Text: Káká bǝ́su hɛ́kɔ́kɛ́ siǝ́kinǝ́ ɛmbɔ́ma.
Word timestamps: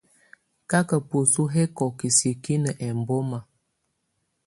Káká 0.69 0.97
bǝ́su 1.07 1.43
hɛ́kɔ́kɛ́ 1.53 2.09
siǝ́kinǝ́ 2.17 2.77
ɛmbɔ́ma. 2.87 3.39